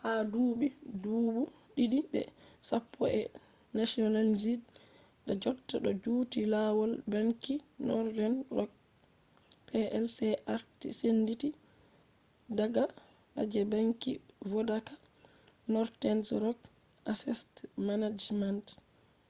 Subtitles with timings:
[0.00, 0.66] ha dubi
[1.02, 1.34] dubu
[1.76, 2.20] didi be
[2.68, 3.22] sappo be
[3.78, 4.62] nationalized
[5.26, 7.54] da jotta do juti lawal banki
[7.88, 8.72] northern rock
[9.66, 10.18] plc
[10.54, 11.48] arti senditi
[12.58, 12.84] daga
[13.52, 14.12] je ‘banki
[14.50, 14.94] vodaka
[15.74, 16.58] ‘northern rock
[17.12, 17.52] assest
[17.88, 18.64] management